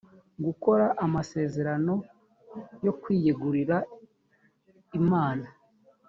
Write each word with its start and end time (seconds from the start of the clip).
gukora 0.45 0.85
amasezerano 1.05 1.93
yo 2.85 2.93
kwiyegurira 3.01 3.77
imana 4.99 5.47